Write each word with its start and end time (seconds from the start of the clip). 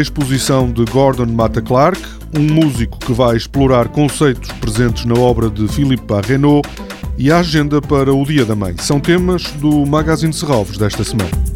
exposição 0.00 0.70
de 0.70 0.84
Gordon 0.84 1.26
Mata 1.26 1.60
Clark, 1.60 2.00
um 2.36 2.40
músico 2.40 2.98
que 2.98 3.12
vai 3.12 3.36
explorar 3.36 3.88
conceitos 3.88 4.50
presentes 4.52 5.04
na 5.04 5.14
obra 5.14 5.50
de 5.50 5.68
Philippe 5.68 6.04
Parrenot 6.04 6.68
e 7.18 7.30
a 7.30 7.40
agenda 7.40 7.80
para 7.80 8.14
o 8.14 8.24
Dia 8.24 8.44
da 8.44 8.56
Mãe. 8.56 8.74
São 8.78 8.98
temas 8.98 9.42
do 9.60 9.84
Magazine 9.84 10.32
Serralves 10.32 10.78
desta 10.78 11.04
semana. 11.04 11.49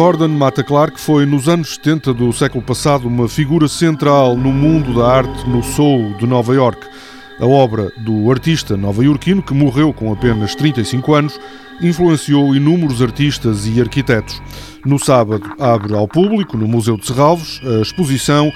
Gordon 0.00 0.28
Mata 0.28 0.64
Clark 0.64 0.98
foi, 0.98 1.26
nos 1.26 1.46
anos 1.46 1.74
70 1.74 2.14
do 2.14 2.32
século 2.32 2.64
passado, 2.64 3.06
uma 3.06 3.28
figura 3.28 3.68
central 3.68 4.34
no 4.34 4.50
mundo 4.50 4.94
da 4.94 5.06
arte 5.06 5.46
no 5.46 5.62
Soul 5.62 6.14
de 6.14 6.26
Nova 6.26 6.54
York. 6.54 6.86
A 7.38 7.44
obra 7.44 7.92
do 7.98 8.30
artista 8.30 8.78
nova-iorquino, 8.78 9.42
que 9.42 9.52
morreu 9.52 9.92
com 9.92 10.10
apenas 10.10 10.54
35 10.54 11.14
anos, 11.14 11.38
influenciou 11.82 12.56
inúmeros 12.56 13.02
artistas 13.02 13.66
e 13.66 13.78
arquitetos. 13.78 14.40
No 14.86 14.98
sábado, 14.98 15.44
abre 15.60 15.94
ao 15.94 16.08
público, 16.08 16.56
no 16.56 16.66
Museu 16.66 16.96
de 16.96 17.06
Serralves, 17.06 17.60
a 17.62 17.82
exposição 17.82 18.50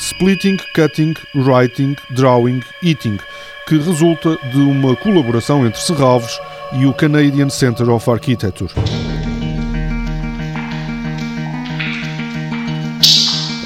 Splitting, 0.00 0.56
Cutting, 0.74 1.14
Writing, 1.32 1.94
Drawing, 2.10 2.60
Eating, 2.82 3.18
que 3.68 3.78
resulta 3.78 4.36
de 4.50 4.58
uma 4.58 4.96
colaboração 4.96 5.64
entre 5.64 5.80
Serralves 5.80 6.36
e 6.72 6.86
o 6.86 6.92
Canadian 6.92 7.50
Centre 7.50 7.88
of 7.88 8.10
Architecture. 8.10 8.74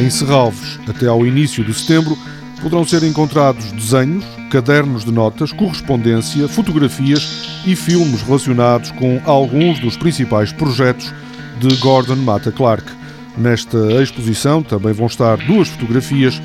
Em 0.00 0.08
Serralves, 0.08 0.80
até 0.88 1.08
ao 1.08 1.26
início 1.26 1.62
de 1.62 1.74
setembro, 1.74 2.16
poderão 2.62 2.86
ser 2.86 3.02
encontrados 3.02 3.70
desenhos, 3.72 4.24
cadernos 4.50 5.04
de 5.04 5.12
notas, 5.12 5.52
correspondência, 5.52 6.48
fotografias 6.48 7.60
e 7.66 7.76
filmes 7.76 8.22
relacionados 8.22 8.90
com 8.92 9.20
alguns 9.26 9.78
dos 9.78 9.98
principais 9.98 10.54
projetos 10.54 11.12
de 11.60 11.76
Gordon 11.76 12.16
Mata 12.16 12.50
Clark. 12.50 12.90
Nesta 13.36 14.02
exposição 14.02 14.62
também 14.62 14.94
vão 14.94 15.06
estar 15.06 15.36
duas 15.36 15.68
fotografias 15.68 16.40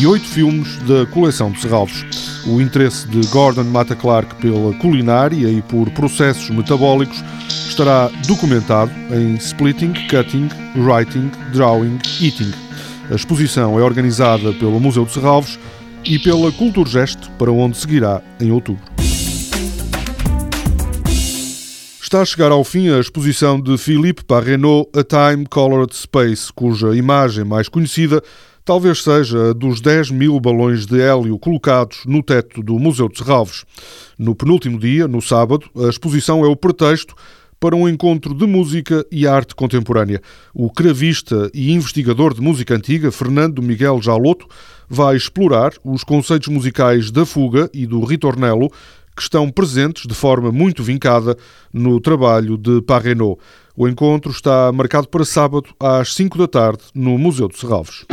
e 0.00 0.04
oito 0.04 0.26
filmes 0.26 0.76
da 0.78 1.06
coleção 1.06 1.52
de 1.52 1.60
Serralves. 1.60 2.04
O 2.44 2.60
interesse 2.60 3.06
de 3.06 3.24
Gordon 3.28 3.64
Mata 3.64 3.94
Clark 3.94 4.34
pela 4.42 4.74
culinária 4.74 5.48
e 5.48 5.62
por 5.62 5.88
processos 5.90 6.50
metabólicos 6.50 7.22
estará 7.68 8.10
documentado 8.26 8.90
em 9.12 9.36
Splitting, 9.36 9.94
Cutting, 10.10 10.48
Writing, 10.74 11.30
Drawing, 11.52 12.00
Eating. 12.20 12.65
A 13.08 13.14
exposição 13.14 13.78
é 13.78 13.82
organizada 13.82 14.52
pelo 14.54 14.80
Museu 14.80 15.04
de 15.04 15.12
Serralves 15.12 15.58
e 16.04 16.18
pela 16.18 16.50
Culturgest, 16.50 17.30
para 17.38 17.52
onde 17.52 17.76
seguirá 17.76 18.20
em 18.40 18.50
outubro. 18.50 18.82
Está 22.02 22.22
a 22.22 22.24
chegar 22.24 22.50
ao 22.50 22.64
fim 22.64 22.88
a 22.88 22.98
exposição 22.98 23.60
de 23.60 23.78
Philippe 23.78 24.24
Parrenot 24.24 24.88
A 24.92 25.04
Time 25.04 25.46
Colored 25.46 25.94
Space, 25.94 26.52
cuja 26.52 26.96
imagem 26.96 27.44
mais 27.44 27.68
conhecida 27.68 28.20
talvez 28.64 29.04
seja 29.04 29.50
a 29.50 29.52
dos 29.52 29.80
10 29.80 30.10
mil 30.10 30.40
balões 30.40 30.84
de 30.84 31.00
hélio 31.00 31.38
colocados 31.38 32.00
no 32.06 32.20
teto 32.24 32.60
do 32.60 32.76
Museu 32.80 33.08
de 33.08 33.18
Serralves. 33.18 33.64
No 34.18 34.34
penúltimo 34.34 34.80
dia, 34.80 35.06
no 35.06 35.22
sábado, 35.22 35.70
a 35.76 35.88
exposição 35.88 36.44
é 36.44 36.48
o 36.48 36.56
pretexto 36.56 37.14
para 37.66 37.74
um 37.74 37.88
encontro 37.88 38.32
de 38.32 38.46
música 38.46 39.04
e 39.10 39.26
arte 39.26 39.52
contemporânea. 39.52 40.22
O 40.54 40.70
cravista 40.70 41.50
e 41.52 41.72
investigador 41.72 42.32
de 42.32 42.40
música 42.40 42.76
antiga, 42.76 43.10
Fernando 43.10 43.60
Miguel 43.60 44.00
Jaloto, 44.00 44.46
vai 44.88 45.16
explorar 45.16 45.72
os 45.84 46.04
conceitos 46.04 46.46
musicais 46.46 47.10
da 47.10 47.26
fuga 47.26 47.68
e 47.74 47.84
do 47.84 48.04
ritornelo 48.04 48.70
que 49.16 49.22
estão 49.22 49.50
presentes 49.50 50.06
de 50.06 50.14
forma 50.14 50.52
muito 50.52 50.84
vincada 50.84 51.36
no 51.72 52.00
trabalho 52.00 52.56
de 52.56 52.80
Parrenot. 52.82 53.40
O 53.76 53.88
encontro 53.88 54.30
está 54.30 54.70
marcado 54.70 55.08
para 55.08 55.24
sábado 55.24 55.70
às 55.80 56.14
5 56.14 56.38
da 56.38 56.46
tarde 56.46 56.84
no 56.94 57.18
Museu 57.18 57.48
de 57.48 57.58
Serralves. 57.58 58.04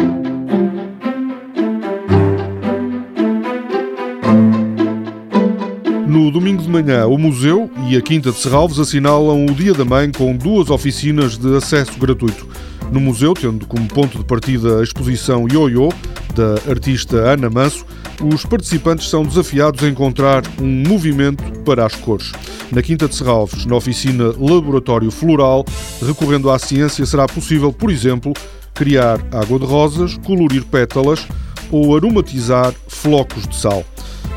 No 6.24 6.32
domingo 6.32 6.64
de 6.64 6.70
manhã, 6.70 7.06
o 7.06 7.18
Museu 7.18 7.70
e 7.90 7.98
a 7.98 8.02
Quinta 8.02 8.32
de 8.32 8.38
Serralves 8.38 8.80
assinalam 8.80 9.46
o 9.46 9.54
Dia 9.54 9.74
da 9.74 9.84
Mãe 9.84 10.10
com 10.10 10.34
duas 10.38 10.70
oficinas 10.70 11.38
de 11.38 11.58
acesso 11.58 12.00
gratuito. 12.00 12.48
No 12.94 13.02
museu, 13.02 13.34
tendo 13.34 13.68
como 13.68 13.86
ponto 13.90 14.18
de 14.18 14.24
partida 14.24 14.80
a 14.80 14.84
exposição 14.84 15.46
Yo-Yo, 15.52 15.90
da 16.34 16.72
artista 16.72 17.18
Ana 17.18 17.50
Manso, 17.50 17.86
os 18.24 18.46
participantes 18.46 19.10
são 19.10 19.24
desafiados 19.26 19.84
a 19.84 19.90
encontrar 19.90 20.44
um 20.62 20.88
movimento 20.88 21.44
para 21.66 21.86
as 21.86 21.94
cores. 21.94 22.32
Na 22.72 22.82
Quinta 22.82 23.10
de 23.10 23.16
Serralves, 23.16 23.66
na 23.66 23.76
oficina 23.76 24.34
Laboratório 24.40 25.12
Floral, 25.12 25.66
recorrendo 26.02 26.50
à 26.50 26.58
ciência, 26.58 27.06
será 27.06 27.28
possível, 27.28 27.74
por 27.74 27.92
exemplo, 27.92 28.32
criar 28.74 29.20
água 29.30 29.60
de 29.60 29.66
rosas, 29.66 30.18
colorir 30.26 30.64
pétalas 30.64 31.28
ou 31.70 31.98
aromatizar 31.98 32.74
flocos 32.88 33.46
de 33.46 33.58
sal. 33.58 33.84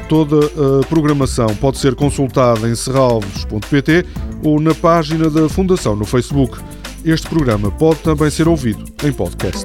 Toda 0.08 0.38
a 0.46 0.86
programação 0.86 1.48
pode 1.56 1.78
ser 1.78 1.96
consultada 1.96 2.68
em 2.68 2.76
serralves.pt 2.76 4.06
ou 4.44 4.60
na 4.60 4.72
página 4.72 5.28
da 5.28 5.48
Fundação 5.48 5.96
no 5.96 6.04
Facebook. 6.04 6.58
Este 7.04 7.28
programa 7.28 7.72
pode 7.72 8.00
também 8.00 8.30
ser 8.30 8.46
ouvido 8.46 8.84
em 9.04 9.12
podcast. 9.12 9.64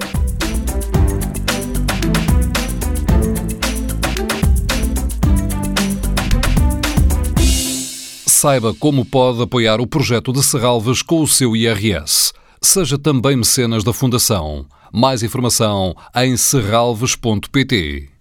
Saiba 8.25 8.73
como 8.73 9.05
pode 9.05 9.43
apoiar 9.43 9.79
o 9.79 9.85
projeto 9.85 10.33
de 10.33 10.41
Serralves 10.41 11.03
com 11.03 11.21
o 11.21 11.27
seu 11.27 11.55
IRS. 11.55 12.33
Seja 12.59 12.97
também 12.97 13.37
mecenas 13.37 13.83
da 13.83 13.93
Fundação. 13.93 14.65
Mais 14.91 15.21
informação 15.21 15.95
em 16.15 16.35
serralves.pt. 16.35 18.20